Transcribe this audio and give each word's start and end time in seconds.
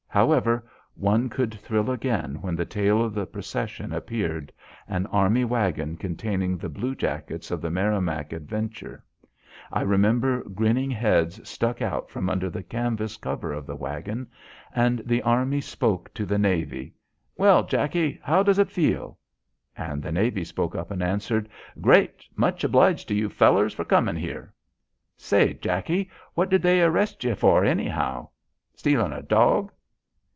However, 0.13 0.67
one 0.95 1.29
could 1.29 1.53
thrill 1.53 1.89
again 1.89 2.39
when 2.41 2.57
the 2.57 2.65
tail 2.65 3.01
of 3.01 3.13
the 3.13 3.25
procession 3.25 3.93
appeared 3.93 4.51
an 4.85 5.05
army 5.05 5.45
waggon 5.45 5.95
containing 5.95 6.57
the 6.57 6.67
blue 6.67 6.95
jackets 6.95 7.49
of 7.49 7.61
the 7.61 7.71
Merrimac 7.71 8.33
adventure. 8.33 9.05
I 9.71 9.83
remember 9.83 10.43
grinning 10.49 10.91
heads 10.91 11.47
stuck 11.49 11.81
out 11.81 12.09
from 12.09 12.29
under 12.29 12.49
the 12.49 12.61
canvas 12.61 13.15
cover 13.15 13.53
of 13.53 13.65
the 13.65 13.77
waggon. 13.77 14.27
And 14.75 14.99
the 15.05 15.21
army 15.21 15.61
spoke 15.61 16.13
to 16.15 16.25
the 16.25 16.37
navy. 16.37 16.93
"Well, 17.37 17.63
Jackie, 17.63 18.19
how 18.21 18.43
does 18.43 18.59
it 18.59 18.69
feel?" 18.69 19.17
And 19.77 20.03
the 20.03 20.11
navy 20.11 20.45
up 20.57 20.91
and 20.91 21.01
answered: 21.01 21.47
"Great! 21.79 22.25
Much 22.35 22.65
obliged 22.65 23.07
to 23.07 23.15
you 23.15 23.29
fellers 23.29 23.73
for 23.73 23.85
comin' 23.85 24.17
here." 24.17 24.53
"Say, 25.15 25.53
Jackie, 25.53 26.11
what 26.33 26.49
did 26.49 26.61
they 26.63 26.83
arrest 26.83 27.23
ye 27.23 27.33
for 27.33 27.63
anyhow? 27.63 28.27
Stealin' 28.75 29.13
a 29.13 29.21
dawg?" 29.21 29.71